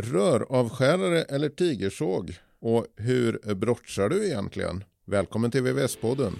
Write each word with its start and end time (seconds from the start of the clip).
Röravskärare 0.00 1.22
eller 1.22 1.48
tigersåg? 1.48 2.36
Och 2.60 2.86
hur 2.96 3.54
brottsar 3.54 4.08
du 4.08 4.26
egentligen? 4.26 4.84
Välkommen 5.06 5.50
till 5.50 5.62
VVS-podden. 5.62 6.32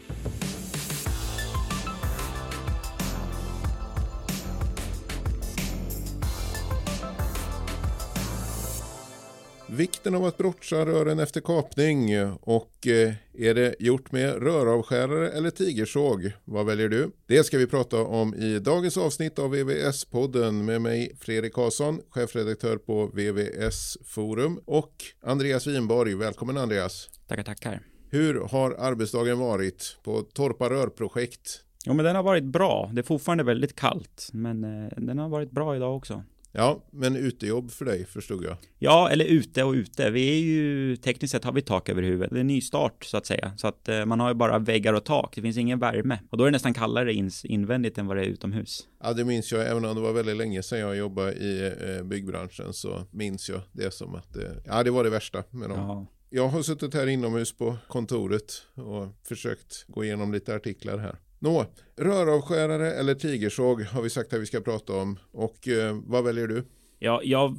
Vikten 9.79 10.15
av 10.15 10.25
att 10.25 10.39
brotsa 10.39 10.87
rören 10.87 11.19
efter 11.19 11.41
kapning 11.41 12.17
och 12.41 12.87
eh, 12.87 13.15
är 13.35 13.55
det 13.55 13.75
gjort 13.79 14.13
med 14.13 14.43
röravskärare 14.43 15.31
eller 15.31 15.51
tigersåg? 15.51 16.33
Vad 16.45 16.67
väljer 16.67 16.89
du? 16.89 17.11
Det 17.27 17.45
ska 17.45 17.59
vi 17.59 17.67
prata 17.67 18.03
om 18.03 18.35
i 18.35 18.59
dagens 18.59 18.97
avsnitt 18.97 19.39
av 19.39 19.55
VVS-podden 19.55 20.65
med 20.65 20.83
mig 20.83 21.17
Fredrik 21.21 21.53
Karlsson, 21.53 22.01
chefredaktör 22.11 22.77
på 22.77 23.07
VVS 23.07 23.99
Forum 24.05 24.61
och 24.65 24.93
Andreas 25.23 25.67
Winborg. 25.67 26.15
Välkommen 26.15 26.57
Andreas! 26.57 27.09
Tackar, 27.29 27.43
tackar! 27.43 27.81
Hur 28.11 28.41
har 28.41 28.71
arbetsdagen 28.79 29.39
varit 29.39 29.99
på 30.03 30.23
Torpa 30.23 30.71
rörprojekt? 30.71 31.65
Jo, 31.85 31.95
men 31.95 32.05
den 32.05 32.17
har 32.17 32.23
varit 32.23 32.45
bra. 32.45 32.91
Det 32.93 33.01
är 33.01 33.03
fortfarande 33.03 33.45
väldigt 33.45 33.77
kallt, 33.77 34.29
men 34.33 34.65
eh, 34.65 34.89
den 34.97 35.19
har 35.19 35.29
varit 35.29 35.51
bra 35.51 35.77
idag 35.77 35.97
också. 35.97 36.25
Ja, 36.53 36.85
men 36.91 37.17
utejobb 37.17 37.71
för 37.71 37.85
dig 37.85 38.07
förstod 38.07 38.45
jag. 38.45 38.57
Ja, 38.79 39.11
eller 39.11 39.25
ute 39.25 39.63
och 39.65 39.73
ute. 39.73 40.11
Vi 40.11 40.29
är 40.31 40.41
ju 40.41 40.97
tekniskt 40.97 41.33
sett 41.33 41.45
har 41.45 41.53
vi 41.53 41.63
tak 41.63 41.89
över 41.89 42.03
huvudet. 42.03 42.31
Det 42.33 42.41
är 42.41 42.45
nystart 42.45 43.05
så 43.05 43.17
att 43.17 43.27
säga. 43.27 43.53
Så 43.57 43.69
att 43.69 43.89
eh, 43.89 44.05
man 44.05 44.21
har 44.21 44.29
ju 44.29 44.35
bara 44.35 44.59
väggar 44.59 44.93
och 44.93 45.05
tak. 45.05 45.35
Det 45.35 45.43
finns 45.43 45.57
ingen 45.57 45.79
värme. 45.79 46.19
Och 46.31 46.39
då 46.39 46.45
är 46.45 46.49
det 46.49 46.53
nästan 46.53 46.75
kallare 46.75 47.13
in, 47.13 47.31
invändigt 47.45 47.99
än 47.99 48.07
vad 48.07 48.17
det 48.17 48.23
är 48.23 48.27
utomhus. 48.27 48.87
Ja, 49.03 49.13
det 49.13 49.25
minns 49.25 49.53
jag. 49.53 49.67
Även 49.71 49.85
om 49.85 49.97
det 49.97 50.03
var 50.03 50.13
väldigt 50.13 50.37
länge 50.37 50.63
sedan 50.63 50.79
jag 50.79 50.97
jobbade 50.97 51.33
i 51.33 51.67
eh, 51.67 52.05
byggbranschen 52.05 52.73
så 52.73 53.07
minns 53.11 53.49
jag 53.49 53.61
det 53.73 53.95
som 53.95 54.15
att 54.15 54.35
det, 54.35 54.63
ja, 54.67 54.83
det 54.83 54.91
var 54.91 55.05
det 55.05 55.11
värsta 55.11 55.45
med 55.51 55.71
dem. 55.71 55.79
Ja. 55.79 56.07
Jag 56.31 56.49
har 56.49 56.63
suttit 56.63 56.95
här 56.95 57.07
inomhus 57.07 57.57
på 57.57 57.77
kontoret 57.89 58.53
och 58.75 59.09
försökt 59.29 59.85
gå 59.89 60.05
igenom 60.05 60.33
lite 60.33 60.55
artiklar 60.55 60.99
här. 60.99 61.19
Nå, 61.39 61.67
röravskärare 61.97 62.93
eller 62.93 63.15
tigersåg 63.15 63.83
har 63.83 64.03
vi 64.03 64.11
sagt 64.11 64.33
att 64.33 64.41
vi 64.41 64.47
ska 64.47 64.61
prata 64.61 64.93
om. 64.93 65.19
Och 65.33 65.69
eh, 65.69 65.97
vad 66.07 66.25
väljer 66.25 66.47
du? 66.47 66.65
Ja, 66.99 67.21
jag... 67.25 67.57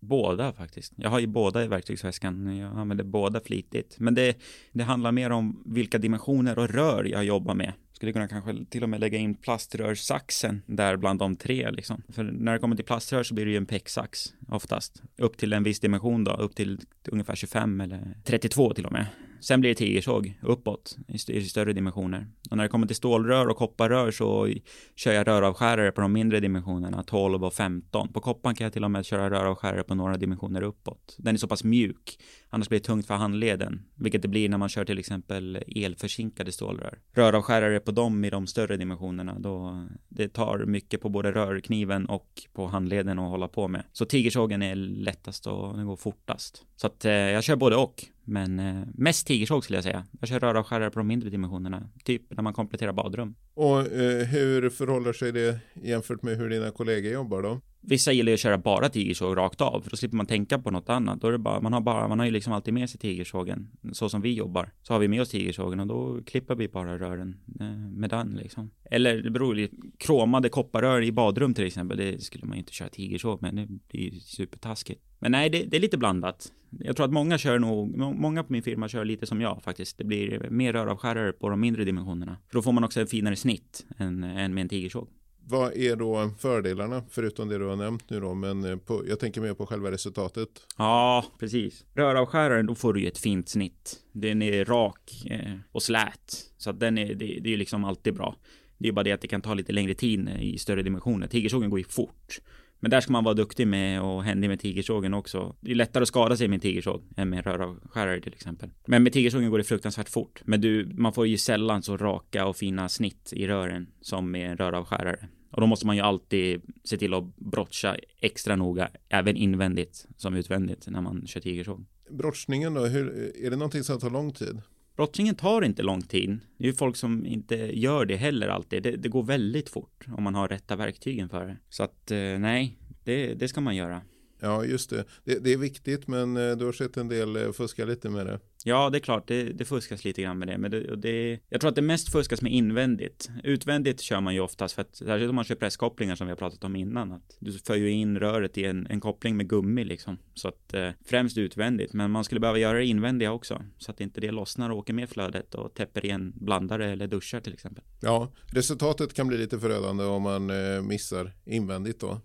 Båda 0.00 0.52
faktiskt. 0.52 0.92
Jag 0.96 1.10
har 1.10 1.18
ju 1.18 1.26
båda 1.26 1.64
i 1.64 1.68
verktygsväskan. 1.68 2.56
Jag 2.56 2.78
använder 2.78 3.04
båda 3.04 3.40
flitigt. 3.40 3.96
Men 3.98 4.14
det, 4.14 4.36
det 4.72 4.84
handlar 4.84 5.12
mer 5.12 5.30
om 5.30 5.62
vilka 5.66 5.98
dimensioner 5.98 6.58
och 6.58 6.68
rör 6.68 7.04
jag 7.04 7.24
jobbar 7.24 7.54
med. 7.54 7.72
Skulle 7.92 8.12
kunna 8.12 8.28
kanske 8.28 8.64
till 8.70 8.82
och 8.82 8.88
med 8.88 9.00
lägga 9.00 9.18
in 9.18 9.34
plaströrsaxen 9.34 10.62
där 10.66 10.96
bland 10.96 11.18
de 11.18 11.36
tre 11.36 11.70
liksom. 11.70 12.02
För 12.08 12.22
när 12.22 12.52
det 12.52 12.58
kommer 12.58 12.76
till 12.76 12.84
plaströr 12.84 13.22
så 13.22 13.34
blir 13.34 13.44
det 13.44 13.50
ju 13.50 13.56
en 13.56 13.66
pecksax 13.66 14.34
oftast. 14.48 15.02
Upp 15.16 15.36
till 15.36 15.52
en 15.52 15.62
viss 15.62 15.80
dimension 15.80 16.24
då, 16.24 16.32
upp 16.32 16.54
till 16.54 16.80
ungefär 17.08 17.34
25 17.34 17.80
eller 17.80 18.14
32 18.24 18.74
till 18.74 18.86
och 18.86 18.92
med. 18.92 19.06
Sen 19.40 19.60
blir 19.60 19.70
det 19.70 19.74
tigersåg 19.74 20.38
uppåt 20.42 20.96
i, 21.08 21.42
större 21.42 21.72
dimensioner. 21.72 22.26
Och 22.50 22.56
när 22.56 22.64
det 22.64 22.68
kommer 22.68 22.86
till 22.86 22.96
stålrör 22.96 23.46
och 23.46 23.56
kopparrör 23.56 24.10
så 24.10 24.54
kör 24.96 25.12
jag 25.12 25.26
röravskärare 25.26 25.92
på 25.92 26.00
de 26.00 26.12
mindre 26.12 26.40
dimensionerna, 26.40 27.02
12 27.02 27.44
och 27.44 27.54
15. 27.54 28.12
På 28.12 28.20
koppan 28.20 28.54
kan 28.54 28.64
jag 28.64 28.72
till 28.72 28.84
och 28.84 28.90
med 28.90 29.04
köra 29.04 29.30
röravskärare 29.30 29.82
på 29.82 29.94
några 29.94 30.16
dimensioner 30.16 30.62
uppåt. 30.62 31.16
Den 31.18 31.34
är 31.34 31.38
så 31.38 31.48
pass 31.48 31.64
mjuk, 31.64 32.18
annars 32.50 32.68
blir 32.68 32.78
det 32.78 32.84
tungt 32.84 33.06
för 33.06 33.14
handleden, 33.14 33.82
vilket 33.94 34.22
det 34.22 34.28
blir 34.28 34.48
när 34.48 34.58
man 34.58 34.68
kör 34.68 34.84
till 34.84 34.98
exempel 34.98 35.58
elförsinkade 35.76 36.52
stålrör. 36.52 36.98
Röravskärare 37.12 37.80
på 37.80 37.90
dem 37.90 38.24
i 38.24 38.30
de 38.30 38.46
större 38.46 38.76
dimensionerna, 38.76 39.38
då 39.38 39.86
det 40.08 40.28
tar 40.28 40.64
mycket 40.64 41.00
på 41.00 41.08
både 41.08 41.32
rörkniven 41.32 42.06
och 42.06 42.42
på 42.52 42.66
handleden 42.66 43.18
att 43.18 43.30
hålla 43.30 43.48
på 43.48 43.68
med. 43.68 43.82
Så 43.92 44.04
tigersågen 44.04 44.62
är 44.62 44.74
lättast 44.74 45.46
och 45.46 45.76
den 45.76 45.86
går 45.86 45.96
fortast. 45.96 46.64
Så 46.76 46.86
att 46.86 47.04
eh, 47.04 47.12
jag 47.12 47.44
kör 47.44 47.56
både 47.56 47.76
och. 47.76 48.04
Men 48.24 48.58
eh, 48.58 48.82
mest 48.94 49.26
tigersåg 49.26 49.64
skulle 49.64 49.76
jag 49.76 49.84
säga. 49.84 50.06
Jag 50.20 50.28
kör 50.28 50.40
röravskärare 50.40 50.90
på 50.90 50.98
de 50.98 51.06
mindre 51.06 51.30
dimensionerna. 51.30 51.90
Typ 52.04 52.22
när 52.30 52.42
man 52.42 52.52
kompletterar 52.52 52.92
badrum. 52.92 53.34
Och 53.54 53.80
eh, 53.80 54.26
hur 54.26 54.70
förhåller 54.70 55.12
sig 55.12 55.32
det 55.32 55.60
jämfört 55.74 56.22
med 56.22 56.36
hur 56.36 56.50
dina 56.50 56.70
kollegor 56.70 57.12
jobbar 57.12 57.42
då? 57.42 57.60
Vissa 57.80 58.12
gillar 58.12 58.30
ju 58.30 58.34
att 58.34 58.40
köra 58.40 58.58
bara 58.58 58.88
tigersåg 58.88 59.36
rakt 59.36 59.60
av, 59.60 59.80
för 59.80 59.90
då 59.90 59.96
slipper 59.96 60.16
man 60.16 60.26
tänka 60.26 60.58
på 60.58 60.70
något 60.70 60.88
annat. 60.88 61.20
Då 61.20 61.26
är 61.28 61.32
det 61.32 61.38
bara, 61.38 61.60
man 61.60 61.72
har 61.72 61.80
bara, 61.80 62.08
man 62.08 62.18
har 62.18 62.26
ju 62.26 62.32
liksom 62.32 62.52
alltid 62.52 62.74
med 62.74 62.90
sig 62.90 63.00
tigersågen, 63.00 63.68
så 63.92 64.08
som 64.08 64.20
vi 64.20 64.32
jobbar. 64.32 64.72
Så 64.82 64.92
har 64.92 65.00
vi 65.00 65.08
med 65.08 65.20
oss 65.20 65.28
tigersågen 65.28 65.80
och 65.80 65.86
då 65.86 66.20
klipper 66.26 66.54
vi 66.54 66.68
bara 66.68 66.98
rören 66.98 67.36
eh, 67.60 67.66
med 67.76 68.10
den 68.10 68.38
liksom. 68.42 68.70
Eller 68.90 69.22
det 69.22 69.30
beror 69.30 69.58
ju, 69.58 69.68
kromade 69.98 70.48
kopparrör 70.48 71.02
i 71.02 71.12
badrum 71.12 71.54
till 71.54 71.66
exempel, 71.66 71.96
det 71.96 72.22
skulle 72.22 72.46
man 72.46 72.56
ju 72.56 72.58
inte 72.58 72.72
köra 72.72 72.88
tigersåg 72.88 73.42
med, 73.42 73.54
det 73.54 73.66
blir 73.88 74.00
ju 74.00 74.20
supertaskigt. 74.20 75.02
Men 75.18 75.32
nej, 75.32 75.50
det, 75.50 75.62
det, 75.62 75.76
är 75.76 75.80
lite 75.80 75.98
blandat. 75.98 76.52
Jag 76.70 76.96
tror 76.96 77.06
att 77.06 77.12
många 77.12 77.38
kör 77.38 77.58
nog, 77.58 77.96
många 77.96 78.44
på 78.44 78.52
min 78.52 78.62
firma 78.62 78.88
kör 78.88 79.04
lite 79.04 79.26
som 79.26 79.40
jag 79.40 79.62
faktiskt. 79.62 79.98
Det 79.98 80.04
blir 80.04 80.50
mer 80.50 80.72
röravskärare 80.72 81.32
på 81.32 81.48
de 81.48 81.60
mindre 81.60 81.84
dimensionerna. 81.84 82.36
För 82.48 82.54
då 82.54 82.62
får 82.62 82.72
man 82.72 82.84
också 82.84 83.00
en 83.00 83.06
finare 83.06 83.36
snitt 83.36 83.86
än, 83.96 84.24
än 84.24 84.54
med 84.54 84.62
en 84.62 84.68
tigersåg. 84.68 85.08
Vad 85.50 85.76
är 85.76 85.96
då 85.96 86.30
fördelarna, 86.38 87.02
förutom 87.10 87.48
det 87.48 87.58
du 87.58 87.64
har 87.64 87.76
nämnt 87.76 88.10
nu 88.10 88.20
då, 88.20 88.34
men 88.34 88.64
eh, 88.64 88.76
på, 88.76 89.04
jag 89.08 89.20
tänker 89.20 89.40
mer 89.40 89.54
på 89.54 89.66
själva 89.66 89.90
resultatet. 89.90 90.48
Ja, 90.76 91.24
precis. 91.38 91.84
Röravskäraren, 91.94 92.66
då 92.66 92.74
får 92.74 92.92
du 92.92 93.00
ju 93.00 93.08
ett 93.08 93.18
fint 93.18 93.48
snitt. 93.48 93.96
Den 94.12 94.42
är 94.42 94.64
rak 94.64 95.26
eh, 95.30 95.52
och 95.72 95.82
slät, 95.82 96.52
så 96.56 96.70
att 96.70 96.80
den 96.80 96.98
är, 96.98 97.14
det, 97.14 97.38
det 97.40 97.52
är 97.52 97.56
liksom 97.56 97.84
alltid 97.84 98.14
bra. 98.14 98.36
Det 98.78 98.88
är 98.88 98.92
bara 98.92 99.02
det 99.02 99.12
att 99.12 99.20
det 99.20 99.28
kan 99.28 99.40
ta 99.40 99.54
lite 99.54 99.72
längre 99.72 99.94
tid 99.94 100.28
i 100.40 100.58
större 100.58 100.82
dimensioner. 100.82 101.26
Tigersågen 101.26 101.70
går 101.70 101.78
ju 101.78 101.84
fort. 101.84 102.40
Men 102.80 102.90
där 102.90 103.00
ska 103.00 103.12
man 103.12 103.24
vara 103.24 103.34
duktig 103.34 103.66
med 103.66 104.02
och 104.02 104.24
händig 104.24 104.48
med 104.48 104.60
tigersågen 104.60 105.14
också. 105.14 105.56
Det 105.60 105.70
är 105.70 105.74
lättare 105.74 106.02
att 106.02 106.08
skada 106.08 106.36
sig 106.36 106.48
med 106.48 106.56
en 106.56 106.60
tigersåg 106.60 107.02
än 107.16 107.30
med 107.30 107.36
en 107.36 107.42
röravskärare 107.42 108.20
till 108.20 108.32
exempel. 108.32 108.70
Men 108.86 109.02
med 109.02 109.12
tigersågen 109.12 109.50
går 109.50 109.58
det 109.58 109.64
fruktansvärt 109.64 110.08
fort. 110.08 110.42
Men 110.44 110.60
du, 110.60 110.90
man 110.94 111.12
får 111.12 111.26
ju 111.26 111.38
sällan 111.38 111.82
så 111.82 111.96
raka 111.96 112.46
och 112.46 112.56
fina 112.56 112.88
snitt 112.88 113.32
i 113.32 113.46
rören 113.46 113.86
som 114.00 114.30
med 114.30 114.50
en 114.50 114.56
röravskärare. 114.56 115.28
Och 115.50 115.60
då 115.60 115.66
måste 115.66 115.86
man 115.86 115.96
ju 115.96 116.02
alltid 116.02 116.62
se 116.84 116.96
till 116.96 117.14
att 117.14 117.36
brotcha 117.36 117.96
extra 118.20 118.56
noga, 118.56 118.90
även 119.08 119.36
invändigt 119.36 120.06
som 120.16 120.34
utvändigt 120.34 120.88
när 120.88 121.00
man 121.00 121.26
kör 121.26 121.40
tigersåg. 121.40 121.84
Brottningen 122.10 122.74
då, 122.74 122.86
hur, 122.86 123.32
är 123.44 123.50
det 123.50 123.56
någonting 123.56 123.84
som 123.84 124.00
tar 124.00 124.10
lång 124.10 124.32
tid? 124.32 124.60
Brottningen 124.96 125.34
tar 125.34 125.62
inte 125.62 125.82
lång 125.82 126.02
tid. 126.02 126.38
Det 126.58 126.64
är 126.64 126.68
ju 126.68 126.74
folk 126.74 126.96
som 126.96 127.26
inte 127.26 127.56
gör 127.56 128.04
det 128.04 128.16
heller 128.16 128.48
alltid. 128.48 128.82
Det, 128.82 128.96
det 128.96 129.08
går 129.08 129.22
väldigt 129.22 129.68
fort 129.68 130.06
om 130.16 130.22
man 130.22 130.34
har 130.34 130.48
rätta 130.48 130.76
verktygen 130.76 131.28
för 131.28 131.46
det. 131.46 131.56
Så 131.68 131.82
att 131.82 132.10
eh, 132.10 132.18
nej, 132.18 132.78
det, 133.04 133.34
det 133.34 133.48
ska 133.48 133.60
man 133.60 133.76
göra. 133.76 134.02
Ja, 134.40 134.64
just 134.64 134.90
det. 134.90 135.04
det. 135.24 135.38
det. 135.38 135.52
är 135.52 135.56
viktigt, 135.56 136.06
men 136.08 136.36
eh, 136.36 136.56
du 136.56 136.64
har 136.64 136.72
sett 136.72 136.96
en 136.96 137.08
del 137.08 137.36
eh, 137.36 137.52
fuska 137.52 137.84
lite 137.84 138.10
med 138.10 138.26
det. 138.26 138.40
Ja, 138.64 138.90
det 138.90 138.98
är 138.98 139.00
klart, 139.00 139.28
det, 139.28 139.42
det 139.42 139.64
fuskas 139.64 140.04
lite 140.04 140.22
grann 140.22 140.38
med 140.38 140.48
det, 140.48 140.58
men 140.58 140.70
det, 140.70 140.96
det, 140.96 141.40
jag 141.48 141.60
tror 141.60 141.68
att 141.68 141.74
det 141.74 141.82
mest 141.82 142.12
fuskas 142.12 142.42
med 142.42 142.52
invändigt. 142.52 143.30
Utvändigt 143.44 144.00
kör 144.00 144.20
man 144.20 144.34
ju 144.34 144.40
oftast 144.40 144.74
för 144.74 144.82
att, 144.82 144.96
särskilt 144.96 145.30
om 145.30 145.36
man 145.36 145.44
kör 145.44 145.54
presskopplingar 145.54 146.14
som 146.14 146.26
vi 146.26 146.30
har 146.30 146.36
pratat 146.36 146.64
om 146.64 146.76
innan, 146.76 147.12
att 147.12 147.36
du 147.38 147.52
för 147.52 147.74
ju 147.74 147.90
in 147.90 148.18
röret 148.18 148.58
i 148.58 148.64
en, 148.64 148.86
en 148.86 149.00
koppling 149.00 149.36
med 149.36 149.48
gummi 149.48 149.84
liksom. 149.84 150.18
Så 150.34 150.48
att 150.48 150.74
eh, 150.74 150.90
främst 151.04 151.38
utvändigt, 151.38 151.92
men 151.92 152.10
man 152.10 152.24
skulle 152.24 152.40
behöva 152.40 152.58
göra 152.58 152.78
det 152.78 152.86
invändiga 152.86 153.32
också, 153.32 153.62
så 153.78 153.90
att 153.90 154.00
inte 154.00 154.20
det 154.20 154.30
lossnar 154.30 154.70
och 154.70 154.78
åker 154.78 154.92
med 154.92 155.08
flödet 155.08 155.54
och 155.54 155.74
täpper 155.74 156.04
igen 156.04 156.32
blandare 156.36 156.90
eller 156.90 157.06
duschar 157.06 157.40
till 157.40 157.52
exempel. 157.52 157.84
Ja, 158.00 158.32
resultatet 158.46 159.14
kan 159.14 159.28
bli 159.28 159.38
lite 159.38 159.58
förödande 159.58 160.04
om 160.04 160.22
man 160.22 160.50
eh, 160.50 160.82
missar 160.82 161.32
invändigt 161.44 162.00
då. 162.00 162.20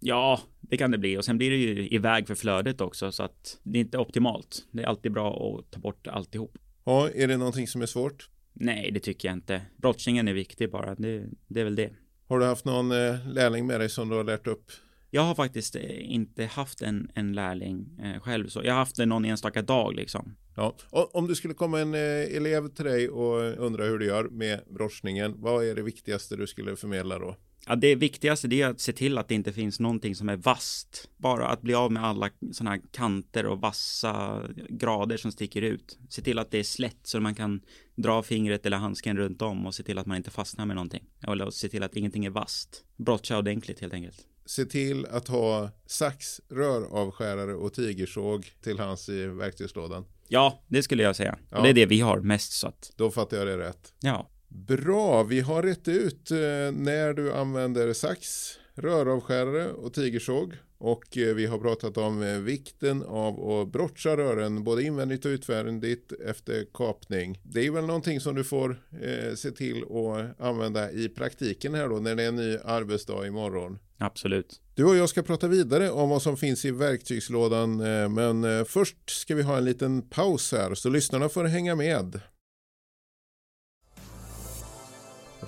Ja, 0.00 0.40
det 0.60 0.76
kan 0.76 0.90
det 0.90 0.98
bli 0.98 1.18
och 1.18 1.24
sen 1.24 1.38
blir 1.38 1.50
det 1.50 1.56
ju 1.56 1.88
iväg 1.88 2.26
för 2.26 2.34
flödet 2.34 2.80
också 2.80 3.12
så 3.12 3.22
att 3.22 3.58
det 3.62 3.78
är 3.78 3.80
inte 3.80 3.98
optimalt. 3.98 4.66
Det 4.70 4.82
är 4.82 4.86
alltid 4.86 5.12
bra 5.12 5.58
att 5.58 5.70
ta 5.70 5.80
bort 5.80 6.06
alltihop. 6.06 6.58
Ja, 6.84 7.10
är 7.10 7.28
det 7.28 7.36
någonting 7.36 7.66
som 7.66 7.82
är 7.82 7.86
svårt? 7.86 8.28
Nej, 8.52 8.90
det 8.90 9.00
tycker 9.00 9.28
jag 9.28 9.36
inte. 9.36 9.62
Brottningen 9.76 10.28
är 10.28 10.32
viktig 10.32 10.70
bara. 10.70 10.94
Det, 10.94 11.24
det 11.46 11.60
är 11.60 11.64
väl 11.64 11.76
det. 11.76 11.90
Har 12.28 12.38
du 12.38 12.44
haft 12.44 12.64
någon 12.64 12.92
eh, 12.92 13.28
lärling 13.28 13.66
med 13.66 13.80
dig 13.80 13.88
som 13.88 14.08
du 14.08 14.16
har 14.16 14.24
lärt 14.24 14.46
upp? 14.46 14.70
Jag 15.10 15.22
har 15.22 15.34
faktiskt 15.34 15.76
eh, 15.76 16.12
inte 16.12 16.44
haft 16.44 16.82
en, 16.82 17.10
en 17.14 17.32
lärling 17.32 18.00
eh, 18.02 18.20
själv 18.20 18.48
så. 18.48 18.60
Jag 18.64 18.72
har 18.72 18.78
haft 18.78 18.96
det 18.96 19.06
någon 19.06 19.24
enstaka 19.24 19.62
dag 19.62 19.94
liksom. 19.94 20.36
Ja, 20.56 20.76
om 20.90 21.26
du 21.26 21.34
skulle 21.34 21.54
komma 21.54 21.80
en 21.80 21.94
elev 21.94 22.68
till 22.68 22.84
dig 22.84 23.08
och 23.08 23.58
undra 23.58 23.84
hur 23.84 23.98
du 23.98 24.06
gör 24.06 24.24
med 24.24 24.60
brottningen, 24.70 25.34
vad 25.36 25.64
är 25.64 25.74
det 25.74 25.82
viktigaste 25.82 26.36
du 26.36 26.46
skulle 26.46 26.76
förmedla 26.76 27.18
då? 27.18 27.36
Ja, 27.66 27.76
det 27.76 27.94
viktigaste 27.94 28.54
är 28.54 28.66
att 28.66 28.80
se 28.80 28.92
till 28.92 29.18
att 29.18 29.28
det 29.28 29.34
inte 29.34 29.52
finns 29.52 29.80
någonting 29.80 30.14
som 30.14 30.28
är 30.28 30.36
vasst. 30.36 31.08
Bara 31.16 31.48
att 31.48 31.62
bli 31.62 31.74
av 31.74 31.92
med 31.92 32.04
alla 32.04 32.30
sådana 32.52 32.70
här 32.70 32.82
kanter 32.90 33.46
och 33.46 33.60
vassa 33.60 34.42
grader 34.68 35.16
som 35.16 35.32
sticker 35.32 35.62
ut. 35.62 35.98
Se 36.08 36.22
till 36.22 36.38
att 36.38 36.50
det 36.50 36.58
är 36.58 36.62
slätt 36.62 36.98
så 37.02 37.20
man 37.20 37.34
kan 37.34 37.60
dra 37.94 38.22
fingret 38.22 38.66
eller 38.66 38.76
handsken 38.76 39.16
runt 39.16 39.42
om 39.42 39.66
och 39.66 39.74
se 39.74 39.82
till 39.82 39.98
att 39.98 40.06
man 40.06 40.16
inte 40.16 40.30
fastnar 40.30 40.66
med 40.66 40.76
någonting. 40.76 41.04
Eller 41.26 41.50
se 41.50 41.68
till 41.68 41.82
att 41.82 41.96
ingenting 41.96 42.24
är 42.24 42.30
vasst. 42.30 42.84
Brottcha 42.96 43.38
ordentligt 43.38 43.80
helt 43.80 43.92
enkelt. 43.92 44.26
Se 44.46 44.64
till 44.64 45.06
att 45.06 45.28
ha 45.28 45.70
sax, 45.86 46.40
röravskärare 46.48 47.54
och 47.54 47.74
tigersåg 47.74 48.52
till 48.62 48.78
hands 48.78 49.08
i 49.08 49.26
verktygslådan. 49.26 50.04
Ja, 50.28 50.64
det 50.68 50.82
skulle 50.82 51.02
jag 51.02 51.16
säga. 51.16 51.38
Ja. 51.50 51.56
Och 51.56 51.62
det 51.62 51.68
är 51.68 51.74
det 51.74 51.86
vi 51.86 52.00
har 52.00 52.20
mest 52.20 52.52
så 52.52 52.68
att. 52.68 52.92
Då 52.96 53.10
fattar 53.10 53.36
jag 53.36 53.46
det 53.46 53.58
rätt. 53.58 53.94
Ja. 54.00 54.30
Bra, 54.48 55.22
vi 55.22 55.40
har 55.40 55.62
rätt 55.62 55.88
ut 55.88 56.30
eh, 56.30 56.36
när 56.72 57.14
du 57.14 57.32
använder 57.32 57.92
sax, 57.92 58.48
röravskärare 58.74 59.72
och 59.72 59.94
tigersåg. 59.94 60.56
Och 60.78 61.18
eh, 61.18 61.34
vi 61.34 61.46
har 61.46 61.58
pratat 61.58 61.96
om 61.96 62.22
eh, 62.22 62.38
vikten 62.38 63.02
av 63.02 63.50
att 63.50 63.72
brotcha 63.72 64.16
rören 64.16 64.64
både 64.64 64.82
invändigt 64.82 65.24
och 65.24 65.28
utvändigt 65.28 66.12
efter 66.26 66.66
kapning. 66.74 67.40
Det 67.42 67.66
är 67.66 67.70
väl 67.70 67.86
någonting 67.86 68.20
som 68.20 68.34
du 68.34 68.44
får 68.44 68.82
eh, 69.02 69.34
se 69.34 69.50
till 69.50 69.84
att 69.84 70.40
använda 70.40 70.90
i 70.90 71.08
praktiken 71.08 71.74
här 71.74 71.88
då 71.88 71.96
när 71.96 72.14
det 72.14 72.22
är 72.22 72.28
en 72.28 72.36
ny 72.36 72.58
arbetsdag 72.64 73.26
imorgon. 73.26 73.78
Absolut. 73.98 74.60
Du 74.74 74.84
och 74.84 74.96
jag 74.96 75.08
ska 75.08 75.22
prata 75.22 75.48
vidare 75.48 75.90
om 75.90 76.08
vad 76.08 76.22
som 76.22 76.36
finns 76.36 76.64
i 76.64 76.70
verktygslådan 76.70 77.76
men 78.14 78.64
först 78.64 79.10
ska 79.10 79.34
vi 79.34 79.42
ha 79.42 79.56
en 79.56 79.64
liten 79.64 80.02
paus 80.02 80.52
här 80.52 80.74
så 80.74 80.88
lyssnarna 80.88 81.28
får 81.28 81.44
hänga 81.44 81.74
med. 81.74 82.20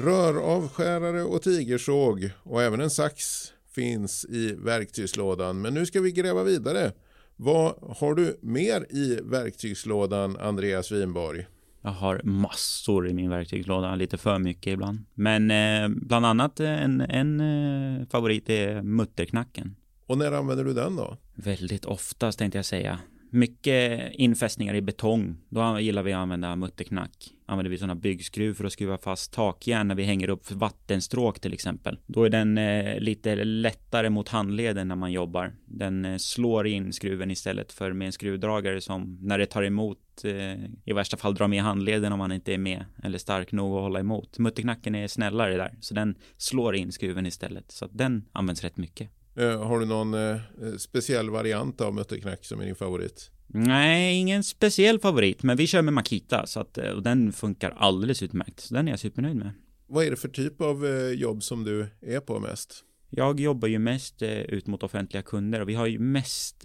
Röravskärare 0.05 1.23
och 1.23 1.43
tigersåg 1.43 2.31
och 2.43 2.63
även 2.63 2.81
en 2.81 2.91
sax 2.91 3.45
finns 3.75 4.25
i 4.25 4.53
verktygslådan. 4.53 5.61
Men 5.61 5.75
nu 5.75 5.87
ska 5.87 6.01
vi 6.01 6.13
gräva 6.13 6.43
vidare. 6.43 6.93
Vad 7.37 7.75
har 7.99 8.15
du 8.15 8.39
mer 8.43 8.87
i 8.91 9.21
verktygslådan, 9.23 10.37
Andreas 10.37 10.93
Winborg? 10.93 11.47
Jag 11.83 11.91
har 11.91 12.21
massor 12.25 13.09
i 13.09 13.15
min 13.15 13.31
verktygslåda, 13.31 13.95
lite 13.95 14.19
för 14.19 14.39
mycket 14.39 14.73
ibland. 14.73 15.05
Men 15.15 15.51
eh, 15.51 15.89
bland 15.89 16.27
annat 16.27 16.61
en, 16.61 17.01
en 17.01 17.41
eh, 17.41 18.07
favorit 18.09 18.49
är 18.49 18.83
mutterknacken. 18.83 19.77
Och 20.07 20.19
när 20.19 20.33
använder 20.33 20.65
du 20.65 20.73
den 20.75 20.97
då? 20.97 21.17
Väldigt 21.35 21.85
oftast 21.85 22.39
tänkte 22.39 22.59
jag 22.59 22.65
säga 22.65 22.99
mycket 23.31 24.13
infästningar 24.15 24.75
i 24.75 24.83
betong. 24.83 25.37
Då 25.49 25.79
gillar 25.81 26.03
vi 26.03 26.13
att 26.13 26.19
använda 26.19 26.57
mutterknack. 26.57 27.35
Använder 27.47 27.71
vi 27.71 27.79
sådana 27.79 27.95
byggskruv 27.95 28.55
för 28.55 28.65
att 28.65 28.73
skruva 28.73 28.99
fast 28.99 29.33
takjärn 29.33 29.89
när 29.89 29.95
vi 29.95 30.03
hänger 30.03 30.31
upp 30.31 30.51
vattenstråk 30.51 31.41
till 31.41 31.53
exempel. 31.53 31.99
Då 32.07 32.25
är 32.25 32.31
den 32.31 32.59
eh, 32.59 33.01
lite 33.01 33.45
lättare 33.45 34.11
mot 34.11 34.29
handleden 34.29 34.89
när 34.89 34.97
man 34.97 35.13
jobbar. 35.13 35.53
Den 35.67 36.05
eh, 36.05 36.17
slår 36.17 36.67
in 36.67 36.93
skruven 36.93 37.31
istället 37.31 37.73
för 37.73 37.93
med 37.93 38.07
en 38.07 38.13
skruvdragare 38.13 38.81
som 38.81 39.19
när 39.21 39.39
det 39.39 39.47
tar 39.47 39.63
emot 39.63 39.99
eh, 40.25 40.65
i 40.85 40.93
värsta 40.93 41.17
fall 41.17 41.35
drar 41.35 41.49
med 41.49 41.63
handleden 41.63 42.13
om 42.13 42.19
man 42.19 42.33
inte 42.33 42.55
är 42.55 42.59
med 42.59 42.85
eller 43.03 43.19
stark 43.19 43.53
nog 43.53 43.77
att 43.77 43.83
hålla 43.83 44.01
emot. 44.01 44.39
Mutterknacken 44.39 44.95
är 44.95 45.09
snällare 45.09 45.57
där 45.57 45.75
så 45.81 45.95
den 45.95 46.15
slår 46.37 46.77
in 46.77 46.93
skruven 46.93 47.27
istället 47.27 47.71
så 47.71 47.85
att 47.85 47.99
den 47.99 48.25
används 48.33 48.63
rätt 48.63 48.77
mycket. 48.77 49.11
Eh, 49.35 49.67
har 49.67 49.81
du 49.81 49.87
någon 49.87 50.15
eh, 50.15 50.37
speciell 50.79 51.31
variant 51.31 51.81
av 51.81 51.95
mutterknack 51.95 52.45
som 52.45 52.61
är 52.61 52.65
din 52.65 52.75
favorit? 52.75 53.31
Nej, 53.47 54.17
ingen 54.17 54.45
speciell 54.45 54.99
favorit, 54.99 55.43
men 55.43 55.57
vi 55.57 55.67
kör 55.67 55.83
med 55.83 55.95
Makita 55.95 56.47
så 56.47 56.61
att, 56.61 56.79
eh, 56.79 56.91
och 56.91 57.03
den 57.03 57.33
funkar 57.33 57.75
alldeles 57.77 58.23
utmärkt. 58.23 58.61
Så 58.61 58.75
den 58.75 58.89
är 58.89 58.93
jag 58.93 59.01
supernöjd 59.01 59.37
med. 59.37 59.51
Vad 59.87 60.05
är 60.05 60.11
det 60.11 60.17
för 60.17 60.29
typ 60.29 60.61
av 60.61 60.87
jobb 61.15 61.43
som 61.43 61.65
du 61.65 61.87
är 62.01 62.21
på 62.21 62.39
mest? 62.39 62.85
Jag 63.13 63.41
jobbar 63.41 63.69
ju 63.69 63.79
mest 63.79 64.23
ut 64.23 64.67
mot 64.67 64.83
offentliga 64.83 65.23
kunder 65.23 65.61
och 65.61 65.69
vi 65.69 65.75
har 65.75 65.87
ju 65.87 65.99
mest 65.99 66.65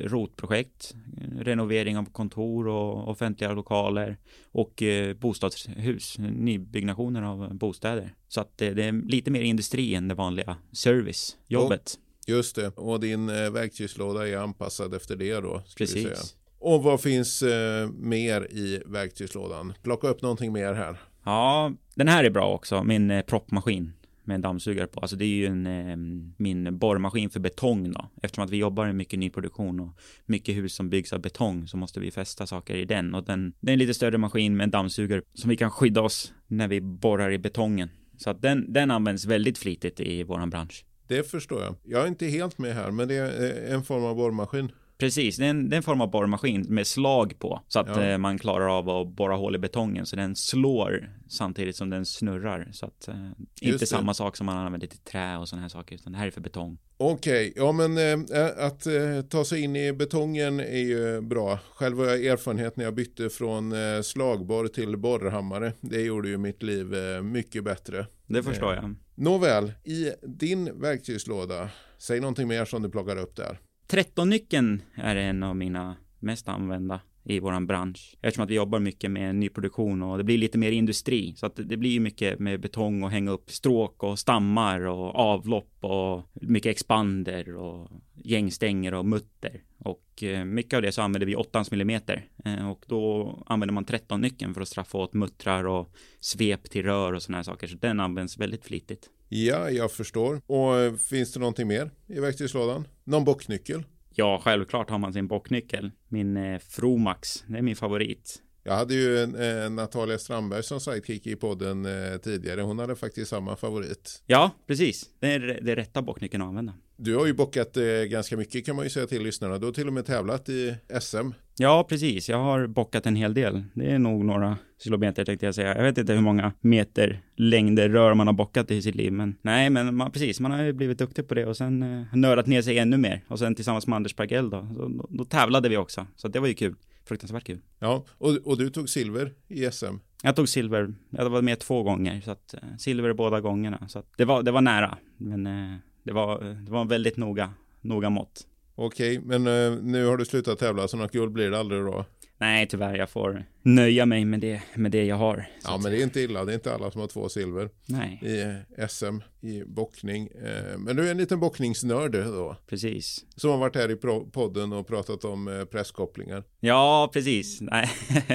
rotprojekt, 0.00 0.94
renovering 1.38 1.98
av 1.98 2.04
kontor 2.04 2.68
och 2.68 3.08
offentliga 3.08 3.52
lokaler 3.52 4.16
och 4.52 4.82
bostadshus, 5.20 6.18
nybyggnationer 6.18 7.22
av 7.22 7.54
bostäder. 7.54 8.14
Så 8.28 8.40
att 8.40 8.58
det 8.58 8.66
är 8.66 9.08
lite 9.08 9.30
mer 9.30 9.40
industri 9.40 9.94
än 9.94 10.08
det 10.08 10.14
vanliga 10.14 10.56
servicejobbet. 10.72 11.98
Just 12.26 12.56
det, 12.56 12.68
och 12.76 13.00
din 13.00 13.28
eh, 13.28 13.50
verktygslåda 13.50 14.28
är 14.28 14.36
anpassad 14.36 14.94
efter 14.94 15.16
det 15.16 15.40
då. 15.40 15.62
Precis. 15.76 16.36
Och 16.58 16.82
vad 16.82 17.00
finns 17.00 17.42
eh, 17.42 17.88
mer 17.90 18.52
i 18.52 18.82
verktygslådan? 18.86 19.74
Plocka 19.82 20.08
upp 20.08 20.22
någonting 20.22 20.52
mer 20.52 20.74
här. 20.74 20.96
Ja, 21.24 21.72
den 21.94 22.08
här 22.08 22.24
är 22.24 22.30
bra 22.30 22.54
också, 22.54 22.84
min 22.84 23.10
eh, 23.10 23.22
proppmaskin 23.22 23.92
med 24.24 24.34
en 24.34 24.40
dammsugare 24.40 24.86
på. 24.86 25.00
Alltså 25.00 25.16
det 25.16 25.24
är 25.24 25.28
ju 25.28 25.46
en, 25.46 25.66
eh, 25.66 25.96
min 26.36 26.78
borrmaskin 26.78 27.30
för 27.30 27.40
betong 27.40 27.92
då. 27.92 28.10
Eftersom 28.22 28.44
att 28.44 28.50
vi 28.50 28.56
jobbar 28.56 28.88
i 28.88 28.92
mycket 28.92 29.18
nyproduktion 29.18 29.80
och 29.80 29.98
mycket 30.26 30.56
hus 30.56 30.74
som 30.74 30.90
byggs 30.90 31.12
av 31.12 31.20
betong 31.20 31.68
så 31.68 31.76
måste 31.76 32.00
vi 32.00 32.10
fästa 32.10 32.46
saker 32.46 32.74
i 32.74 32.84
den. 32.84 33.14
Och 33.14 33.24
den, 33.24 33.52
det 33.60 33.70
är 33.70 33.72
en 33.72 33.78
lite 33.78 33.94
större 33.94 34.18
maskin 34.18 34.56
med 34.56 34.64
en 34.64 34.70
dammsugare 34.70 35.22
som 35.34 35.50
vi 35.50 35.56
kan 35.56 35.70
skydda 35.70 36.02
oss 36.02 36.32
när 36.46 36.68
vi 36.68 36.80
borrar 36.80 37.30
i 37.30 37.38
betongen. 37.38 37.88
Så 38.16 38.30
att 38.30 38.42
den, 38.42 38.72
den 38.72 38.90
används 38.90 39.24
väldigt 39.24 39.58
flitigt 39.58 40.00
i 40.00 40.22
våran 40.22 40.50
bransch. 40.50 40.84
Det 41.06 41.30
förstår 41.30 41.62
jag. 41.62 41.74
Jag 41.82 42.02
är 42.02 42.06
inte 42.06 42.26
helt 42.26 42.58
med 42.58 42.74
här, 42.74 42.90
men 42.90 43.08
det 43.08 43.14
är 43.14 43.74
en 43.74 43.82
form 43.84 44.04
av 44.04 44.16
borrmaskin. 44.16 44.72
Precis, 44.98 45.36
det 45.36 45.44
är, 45.44 45.50
en, 45.50 45.68
det 45.68 45.74
är 45.74 45.76
en 45.76 45.82
form 45.82 46.00
av 46.00 46.10
borrmaskin 46.10 46.66
med 46.68 46.86
slag 46.86 47.38
på 47.38 47.62
så 47.68 47.78
att 47.78 47.96
ja. 47.96 48.02
eh, 48.02 48.18
man 48.18 48.38
klarar 48.38 48.78
av 48.78 48.88
att 48.88 49.08
borra 49.08 49.36
hål 49.36 49.54
i 49.54 49.58
betongen 49.58 50.06
så 50.06 50.16
den 50.16 50.36
slår 50.36 51.10
samtidigt 51.28 51.76
som 51.76 51.90
den 51.90 52.06
snurrar 52.06 52.68
så 52.72 52.86
att 52.86 53.08
eh, 53.08 53.30
inte 53.60 53.78
det. 53.78 53.86
samma 53.86 54.14
sak 54.14 54.36
som 54.36 54.46
man 54.46 54.56
använder 54.56 54.86
till 54.86 54.98
trä 54.98 55.36
och 55.36 55.48
sådana 55.48 55.62
här 55.62 55.68
saker 55.68 55.94
utan 55.94 56.12
det 56.12 56.18
här 56.18 56.26
är 56.26 56.30
för 56.30 56.40
betong. 56.40 56.78
Okej, 56.98 57.50
okay. 57.50 57.64
ja 57.64 57.72
men 57.72 57.98
eh, 57.98 58.66
att 58.66 58.86
eh, 58.86 59.22
ta 59.28 59.44
sig 59.44 59.62
in 59.62 59.76
i 59.76 59.92
betongen 59.92 60.60
är 60.60 60.84
ju 60.84 61.20
bra. 61.20 61.58
Själv 61.74 61.98
har 61.98 62.06
jag 62.06 62.24
erfarenhet 62.24 62.76
när 62.76 62.84
jag 62.84 62.94
bytte 62.94 63.30
från 63.30 63.72
eh, 63.72 64.02
slagborr 64.02 64.68
till 64.68 64.96
borrhammare. 64.96 65.72
Det 65.80 66.00
gjorde 66.00 66.28
ju 66.28 66.38
mitt 66.38 66.62
liv 66.62 66.86
mycket 67.22 67.64
bättre. 67.64 68.06
Det 68.26 68.42
förstår 68.42 68.74
jag. 68.74 68.94
Nåväl, 69.14 69.72
i 69.84 70.12
din 70.22 70.80
verktygslåda, 70.80 71.68
säg 71.98 72.20
någonting 72.20 72.48
mer 72.48 72.64
som 72.64 72.82
du 72.82 72.90
plockar 72.90 73.16
upp 73.16 73.36
där. 73.36 73.58
13-nyckeln 73.88 74.82
är 74.94 75.16
en 75.16 75.42
av 75.42 75.56
mina 75.56 75.96
mest 76.18 76.48
använda 76.48 77.00
i 77.24 77.40
våran 77.40 77.66
bransch. 77.66 78.16
Eftersom 78.22 78.44
att 78.44 78.50
vi 78.50 78.54
jobbar 78.54 78.78
mycket 78.78 79.10
med 79.10 79.34
nyproduktion 79.34 80.02
och 80.02 80.18
det 80.18 80.24
blir 80.24 80.38
lite 80.38 80.58
mer 80.58 80.72
industri. 80.72 81.34
Så 81.36 81.46
att 81.46 81.56
det 81.56 81.76
blir 81.76 82.00
mycket 82.00 82.38
med 82.38 82.60
betong 82.60 83.02
och 83.02 83.10
hänga 83.10 83.30
upp 83.30 83.50
stråk 83.50 84.02
och 84.02 84.18
stammar 84.18 84.80
och 84.80 85.14
avlopp 85.14 85.74
och 85.80 86.22
mycket 86.32 86.70
expander 86.70 87.56
och 87.56 87.90
gängstänger 88.14 88.94
och 88.94 89.06
mutter. 89.06 89.62
Och 89.78 90.22
eh, 90.22 90.44
mycket 90.44 90.74
av 90.74 90.82
det 90.82 90.92
så 90.92 91.02
använder 91.02 91.26
vi 91.26 91.36
8 91.36 91.64
mm 91.72 92.00
eh, 92.44 92.70
och 92.70 92.84
då 92.88 93.32
använder 93.46 93.72
man 93.72 93.84
13 93.84 94.20
nyckeln 94.20 94.54
för 94.54 94.60
att 94.60 94.68
straffa 94.68 94.98
åt 94.98 95.14
muttrar 95.14 95.64
och 95.64 95.94
svep 96.20 96.70
till 96.70 96.82
rör 96.82 97.12
och 97.12 97.22
sådana 97.22 97.38
här 97.38 97.42
saker. 97.42 97.66
Så 97.66 97.76
den 97.76 98.00
används 98.00 98.38
väldigt 98.38 98.64
flitigt. 98.64 99.10
Ja, 99.28 99.70
jag 99.70 99.92
förstår. 99.92 100.40
Och 100.46 100.76
eh, 100.76 100.94
finns 100.94 101.32
det 101.32 101.40
någonting 101.40 101.68
mer 101.68 101.90
i 102.06 102.20
verktygslådan? 102.20 102.88
Någon 103.04 103.24
bocknyckel? 103.24 103.84
Ja, 104.14 104.40
självklart 104.44 104.90
har 104.90 104.98
man 104.98 105.12
sin 105.12 105.26
bocknyckel. 105.28 105.90
Min 106.08 106.36
eh, 106.36 106.58
Fromax, 106.58 107.44
det 107.46 107.58
är 107.58 107.62
min 107.62 107.76
favorit. 107.76 108.42
Jag 108.66 108.74
hade 108.76 108.94
ju 108.94 109.18
en, 109.18 109.34
en 109.34 109.76
Natalia 109.76 110.18
Strandberg 110.18 110.62
som 110.62 110.80
sidekick 110.80 111.26
i 111.26 111.36
podden 111.36 111.86
eh, 111.86 112.16
tidigare. 112.16 112.60
Hon 112.60 112.78
hade 112.78 112.96
faktiskt 112.96 113.30
samma 113.30 113.56
favorit. 113.56 114.22
Ja, 114.26 114.50
precis. 114.66 115.10
Det 115.20 115.32
är 115.32 115.60
det 115.62 115.76
rätta 115.76 116.02
bocknyckeln 116.02 116.42
att 116.42 116.48
använda. 116.48 116.74
Du 116.96 117.16
har 117.16 117.26
ju 117.26 117.32
bockat 117.32 117.76
eh, 117.76 117.84
ganska 117.84 118.36
mycket 118.36 118.66
kan 118.66 118.76
man 118.76 118.84
ju 118.84 118.90
säga 118.90 119.06
till 119.06 119.22
lyssnarna. 119.22 119.58
Du 119.58 119.66
har 119.66 119.72
till 119.72 119.86
och 119.86 119.92
med 119.92 120.06
tävlat 120.06 120.48
i 120.48 120.76
SM. 121.00 121.30
Ja, 121.56 121.86
precis. 121.88 122.28
Jag 122.28 122.38
har 122.38 122.66
bockat 122.66 123.06
en 123.06 123.16
hel 123.16 123.34
del. 123.34 123.64
Det 123.74 123.90
är 123.90 123.98
nog 123.98 124.24
några 124.24 124.58
kilometer 124.82 125.24
tänkte 125.24 125.46
jag 125.46 125.54
säga. 125.54 125.76
Jag 125.76 125.82
vet 125.82 125.98
inte 125.98 126.12
hur 126.12 126.20
många 126.20 126.52
meter 126.60 127.20
längder 127.36 127.88
rör 127.88 128.14
man 128.14 128.26
har 128.26 128.34
bockat 128.34 128.70
i 128.70 128.82
sitt 128.82 128.94
liv, 128.94 129.12
men 129.12 129.36
nej, 129.42 129.70
men 129.70 129.96
man, 129.96 130.12
precis, 130.12 130.40
man 130.40 130.50
har 130.50 130.62
ju 130.62 130.72
blivit 130.72 130.98
duktig 130.98 131.28
på 131.28 131.34
det 131.34 131.46
och 131.46 131.56
sen 131.56 131.82
eh, 131.82 132.16
nördat 132.16 132.46
ner 132.46 132.62
sig 132.62 132.78
ännu 132.78 132.96
mer. 132.96 133.24
Och 133.28 133.38
sen 133.38 133.54
tillsammans 133.54 133.86
med 133.86 133.96
Anders 133.96 134.14
Pergell 134.14 134.50
då, 134.50 134.68
då, 134.76 134.88
då, 134.88 135.06
då 135.10 135.24
tävlade 135.24 135.68
vi 135.68 135.76
också. 135.76 136.06
Så 136.16 136.28
det 136.28 136.40
var 136.40 136.48
ju 136.48 136.54
kul. 136.54 136.74
Fruktansvärt 137.06 137.44
kul. 137.44 137.60
Ja, 137.78 138.04
och, 138.10 138.30
och 138.30 138.58
du 138.58 138.70
tog 138.70 138.88
silver 138.88 139.32
i 139.48 139.70
SM. 139.70 139.94
Jag 140.22 140.36
tog 140.36 140.48
silver. 140.48 140.94
Jag 141.10 141.30
var 141.30 141.42
med 141.42 141.58
två 141.58 141.82
gånger, 141.82 142.20
så 142.20 142.30
att 142.30 142.54
eh, 142.54 142.60
silver 142.78 143.12
båda 143.12 143.40
gångerna. 143.40 143.88
Så 143.88 143.98
att 143.98 144.06
det 144.16 144.24
var, 144.24 144.42
det 144.42 144.50
var 144.50 144.60
nära, 144.60 144.98
men 145.16 145.46
eh, 145.46 145.76
det 146.02 146.12
var, 146.12 146.44
det 146.44 146.70
var 146.70 146.84
väldigt 146.84 147.16
noga, 147.16 147.52
noga 147.80 148.10
mått. 148.10 148.46
Okej, 148.74 149.20
men 149.24 149.46
uh, 149.46 149.82
nu 149.82 150.06
har 150.06 150.16
du 150.16 150.24
slutat 150.24 150.58
tävla 150.58 150.88
så 150.88 150.96
något 150.96 151.12
guld 151.12 151.32
blir 151.32 151.50
det 151.50 151.58
aldrig 151.58 151.80
då? 151.80 152.04
Nej, 152.38 152.66
tyvärr, 152.66 152.94
jag 152.94 153.10
får 153.10 153.44
nöja 153.62 154.06
mig 154.06 154.24
med 154.24 154.40
det, 154.40 154.62
med 154.74 154.92
det 154.92 155.04
jag 155.04 155.16
har. 155.16 155.48
Ja, 155.64 155.78
men 155.82 155.92
det 155.92 155.98
är 155.98 156.02
inte 156.02 156.20
illa. 156.20 156.44
Det 156.44 156.52
är 156.52 156.54
inte 156.54 156.74
alla 156.74 156.90
som 156.90 157.00
har 157.00 157.08
två 157.08 157.28
silver 157.28 157.70
Nej. 157.86 158.20
i 158.22 158.40
eh, 158.40 158.86
SM 158.88 159.20
i 159.40 159.64
bockning. 159.64 160.28
Uh, 160.28 160.78
men 160.78 160.96
du 160.96 161.06
är 161.06 161.10
en 161.10 161.16
liten 161.16 161.40
bockningsnörd 161.40 162.12
då? 162.12 162.56
Precis. 162.66 163.24
Som 163.36 163.50
har 163.50 163.58
varit 163.58 163.76
här 163.76 163.90
i 163.90 163.96
podden 164.30 164.72
och 164.72 164.86
pratat 164.86 165.24
om 165.24 165.66
presskopplingar. 165.70 166.44
Ja, 166.60 167.10
precis. 167.12 167.60
Nej. 167.60 167.90
det 168.28 168.34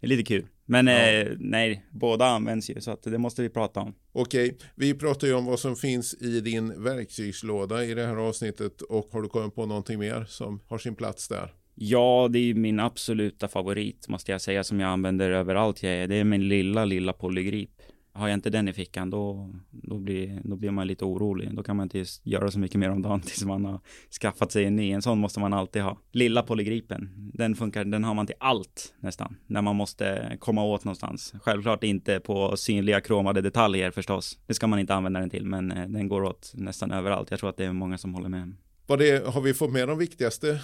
är 0.00 0.06
lite 0.06 0.24
kul. 0.24 0.46
Men 0.64 0.86
ja. 0.86 0.92
eh, 0.92 1.32
nej, 1.38 1.86
båda 1.90 2.26
används 2.26 2.70
ju 2.70 2.80
så 2.80 2.90
att 2.90 3.02
det 3.02 3.18
måste 3.18 3.42
vi 3.42 3.48
prata 3.48 3.80
om. 3.80 3.94
Okej, 4.12 4.58
vi 4.74 4.94
pratar 4.94 5.26
ju 5.26 5.34
om 5.34 5.46
vad 5.46 5.58
som 5.58 5.76
finns 5.76 6.14
i 6.14 6.40
din 6.40 6.82
verktygslåda 6.82 7.84
i 7.84 7.94
det 7.94 8.06
här 8.06 8.16
avsnittet 8.16 8.82
och 8.82 9.08
har 9.12 9.22
du 9.22 9.28
kommit 9.28 9.54
på 9.54 9.66
någonting 9.66 9.98
mer 9.98 10.24
som 10.28 10.60
har 10.66 10.78
sin 10.78 10.94
plats 10.94 11.28
där? 11.28 11.52
Ja, 11.74 12.28
det 12.30 12.38
är 12.38 12.54
min 12.54 12.80
absoluta 12.80 13.48
favorit 13.48 14.08
måste 14.08 14.32
jag 14.32 14.40
säga 14.40 14.64
som 14.64 14.80
jag 14.80 14.90
använder 14.90 15.30
överallt 15.30 15.82
jag 15.82 15.92
är. 15.92 16.08
Det 16.08 16.16
är 16.16 16.24
min 16.24 16.48
lilla, 16.48 16.84
lilla 16.84 17.12
polygrip. 17.12 17.70
har 18.12 18.28
jag 18.28 18.34
inte 18.34 18.50
den 18.50 18.68
i 18.68 18.72
fickan 18.72 19.10
då, 19.10 19.50
då, 19.70 19.98
blir, 19.98 20.40
då 20.44 20.56
blir 20.56 20.70
man 20.70 20.86
lite 20.86 21.04
orolig. 21.04 21.54
Då 21.54 21.62
kan 21.62 21.76
man 21.76 21.84
inte 21.84 22.04
göra 22.22 22.50
så 22.50 22.58
mycket 22.58 22.78
mer 22.78 22.90
om 22.90 23.02
dagen 23.02 23.20
tills 23.26 23.44
man 23.44 23.64
har 23.64 23.80
skaffat 24.20 24.52
sig 24.52 24.64
en 24.64 24.76
ny. 24.76 24.90
En 24.90 25.02
sån 25.02 25.18
måste 25.18 25.40
man 25.40 25.52
alltid 25.52 25.82
ha. 25.82 25.98
Lilla 26.12 26.42
polygripen, 26.42 27.30
den 27.34 27.54
funkar, 27.54 27.84
den 27.84 28.04
har 28.04 28.14
man 28.14 28.26
till 28.26 28.36
allt 28.38 28.94
nästan. 29.00 29.36
När 29.46 29.62
man 29.62 29.76
måste 29.76 30.36
komma 30.40 30.64
åt 30.64 30.84
någonstans. 30.84 31.34
Självklart 31.42 31.84
inte 31.84 32.20
på 32.20 32.56
synliga 32.56 33.00
kromade 33.00 33.40
detaljer 33.40 33.90
förstås. 33.90 34.38
Det 34.46 34.54
ska 34.54 34.66
man 34.66 34.78
inte 34.78 34.94
använda 34.94 35.20
den 35.20 35.30
till, 35.30 35.46
men 35.46 35.72
eh, 35.72 35.88
den 35.88 36.08
går 36.08 36.22
åt 36.22 36.52
nästan 36.54 36.90
överallt. 36.90 37.30
Jag 37.30 37.40
tror 37.40 37.50
att 37.50 37.56
det 37.56 37.64
är 37.64 37.72
många 37.72 37.98
som 37.98 38.14
håller 38.14 38.28
med. 38.28 38.54
Vad 38.86 38.98
det, 38.98 39.26
har 39.26 39.40
vi 39.40 39.54
fått 39.54 39.72
med 39.72 39.88
de 39.88 39.98
viktigaste 39.98 40.60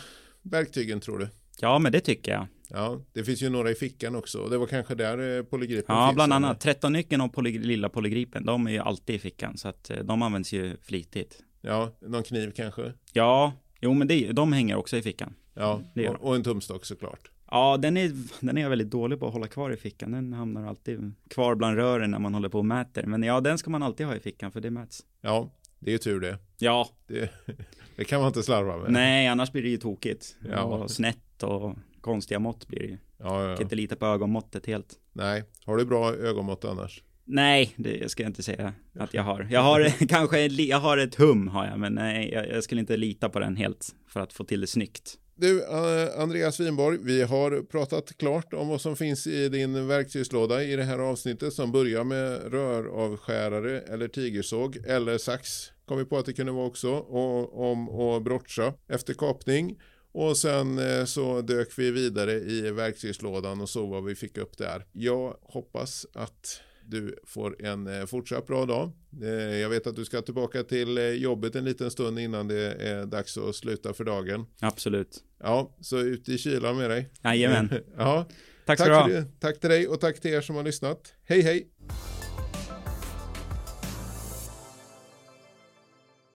verktygen 0.50 1.00
tror 1.00 1.18
du? 1.18 1.28
Ja, 1.60 1.78
men 1.78 1.92
det 1.92 2.00
tycker 2.00 2.32
jag. 2.32 2.46
Ja, 2.70 3.00
det 3.12 3.24
finns 3.24 3.42
ju 3.42 3.48
några 3.48 3.70
i 3.70 3.74
fickan 3.74 4.14
också. 4.16 4.48
Det 4.48 4.58
var 4.58 4.66
kanske 4.66 4.94
där 4.94 5.38
eh, 5.38 5.42
polygripen 5.44 5.96
Ja, 5.96 6.06
finns, 6.08 6.14
bland 6.14 6.32
annat. 6.32 6.64
13-nyckeln 6.64 7.24
och 7.24 7.32
poly 7.32 7.58
lilla 7.58 7.88
polygripen, 7.88 8.44
de 8.44 8.66
är 8.66 8.70
ju 8.70 8.78
alltid 8.78 9.16
i 9.16 9.18
fickan. 9.18 9.56
Så 9.56 9.68
att 9.68 9.90
eh, 9.90 9.96
de 9.96 10.22
används 10.22 10.52
ju 10.52 10.76
flitigt. 10.82 11.42
Ja, 11.60 11.96
någon 12.00 12.22
kniv 12.22 12.52
kanske? 12.56 12.92
Ja, 13.12 13.52
jo 13.80 13.94
men 13.94 14.08
det, 14.08 14.32
de 14.32 14.52
hänger 14.52 14.76
också 14.76 14.96
i 14.96 15.02
fickan. 15.02 15.34
Ja, 15.54 15.82
och, 16.08 16.24
och 16.28 16.36
en 16.36 16.42
tumstock 16.42 16.84
såklart. 16.84 17.30
Ja, 17.50 17.76
den 17.76 17.96
är, 17.96 18.12
den 18.40 18.58
är 18.58 18.62
jag 18.62 18.70
väldigt 18.70 18.90
dålig 18.90 19.20
på 19.20 19.26
att 19.26 19.32
hålla 19.32 19.46
kvar 19.46 19.70
i 19.70 19.76
fickan. 19.76 20.12
Den 20.12 20.32
hamnar 20.32 20.66
alltid 20.66 21.14
kvar 21.30 21.54
bland 21.54 21.76
rören 21.76 22.10
när 22.10 22.18
man 22.18 22.34
håller 22.34 22.48
på 22.48 22.58
och 22.58 22.64
mäter. 22.66 23.02
Men 23.06 23.22
ja, 23.22 23.40
den 23.40 23.58
ska 23.58 23.70
man 23.70 23.82
alltid 23.82 24.06
ha 24.06 24.16
i 24.16 24.20
fickan 24.20 24.52
för 24.52 24.60
det 24.60 24.70
mäts. 24.70 25.00
Ja, 25.20 25.50
det 25.78 25.90
är 25.90 25.92
ju 25.92 25.98
tur 25.98 26.20
det. 26.20 26.38
Ja. 26.58 26.88
Det, 27.06 27.30
det 27.96 28.04
kan 28.04 28.20
man 28.20 28.28
inte 28.28 28.42
slarva 28.42 28.76
med. 28.76 28.92
Nej, 28.92 29.26
annars 29.26 29.52
blir 29.52 29.62
det 29.62 29.68
ju 29.68 29.76
tokigt. 29.76 30.36
Ja. 30.50 30.62
Och 30.62 30.90
snett 30.90 31.42
och 31.42 31.76
konstiga 32.00 32.38
mått 32.38 32.68
blir 32.68 32.80
det 32.80 32.86
ju. 32.86 32.98
Ja, 33.18 33.48
ja. 33.48 33.56
Kan 33.56 33.62
inte 33.62 33.76
lita 33.76 33.96
på 33.96 34.06
ögonmåttet 34.06 34.66
helt. 34.66 34.94
Nej, 35.12 35.44
har 35.64 35.76
du 35.76 35.84
bra 35.84 36.14
ögonmått 36.14 36.64
annars? 36.64 37.02
Nej, 37.24 37.72
det 37.76 38.10
ska 38.10 38.22
jag 38.22 38.30
inte 38.30 38.42
säga 38.42 38.72
att 38.98 39.14
jag 39.14 39.22
har. 39.22 39.48
Jag 39.50 39.62
har 39.62 40.06
kanske, 40.08 40.46
jag 40.46 40.78
har 40.78 40.98
ett 40.98 41.14
hum 41.14 41.48
har 41.48 41.66
jag, 41.66 41.78
men 41.78 41.94
nej, 41.94 42.30
jag, 42.32 42.48
jag 42.48 42.64
skulle 42.64 42.80
inte 42.80 42.96
lita 42.96 43.28
på 43.28 43.38
den 43.38 43.56
helt 43.56 43.94
för 44.06 44.20
att 44.20 44.32
få 44.32 44.44
till 44.44 44.60
det 44.60 44.66
snyggt. 44.66 45.18
Du, 45.40 45.62
eh, 45.62 46.20
Andreas 46.20 46.60
Winborg, 46.60 46.98
vi 47.02 47.22
har 47.22 47.62
pratat 47.62 48.18
klart 48.18 48.54
om 48.54 48.68
vad 48.68 48.80
som 48.80 48.96
finns 48.96 49.26
i 49.26 49.48
din 49.48 49.86
verktygslåda 49.86 50.64
i 50.64 50.76
det 50.76 50.84
här 50.84 50.98
avsnittet 50.98 51.52
som 51.52 51.72
börjar 51.72 52.04
med 52.04 52.52
röravskärare 52.52 53.80
eller 53.80 54.08
tigersåg 54.08 54.76
eller 54.76 55.18
sax. 55.18 55.72
Kom 55.86 55.98
vi 55.98 56.04
på 56.04 56.18
att 56.18 56.26
det 56.26 56.32
kunde 56.32 56.52
vara 56.52 56.66
också 56.66 56.90
och 56.90 57.70
om 57.70 57.88
att 57.88 58.22
brotcha 58.22 58.74
efter 58.88 59.14
kapning. 59.14 59.78
Och 60.12 60.36
sen 60.36 60.78
eh, 60.78 61.04
så 61.04 61.40
dök 61.40 61.78
vi 61.78 61.90
vidare 61.90 62.32
i 62.32 62.70
verktygslådan 62.70 63.60
och 63.60 63.68
såg 63.68 63.88
vad 63.88 64.04
vi 64.04 64.14
fick 64.14 64.38
upp 64.38 64.58
där. 64.58 64.86
Jag 64.92 65.36
hoppas 65.42 66.06
att 66.14 66.60
du 66.90 67.18
får 67.26 67.64
en 67.64 67.86
eh, 67.86 68.06
fortsatt 68.06 68.46
bra 68.46 68.66
dag. 68.66 68.92
Jag 69.60 69.68
vet 69.68 69.86
att 69.86 69.96
du 69.96 70.04
ska 70.04 70.22
tillbaka 70.22 70.62
till 70.62 71.22
jobbet 71.22 71.56
en 71.56 71.64
liten 71.64 71.90
stund 71.90 72.18
innan 72.18 72.48
det 72.48 72.72
är 72.72 73.06
dags 73.06 73.38
att 73.38 73.56
sluta 73.56 73.94
för 73.94 74.04
dagen. 74.04 74.46
Absolut. 74.60 75.24
Ja, 75.40 75.76
så 75.80 75.98
ut 75.98 76.28
i 76.28 76.38
kylan 76.38 76.76
med 76.76 76.90
dig. 76.90 77.10
Jajamän. 77.24 77.70
ja. 77.96 78.26
Tack, 78.66 78.78
tack, 78.78 78.86
för 78.86 79.10
det. 79.10 79.24
tack 79.40 79.60
till 79.60 79.70
dig 79.70 79.88
och 79.88 80.00
tack 80.00 80.20
till 80.20 80.30
er 80.30 80.40
som 80.40 80.56
har 80.56 80.62
lyssnat. 80.62 81.14
Hej 81.24 81.42
hej! 81.42 81.68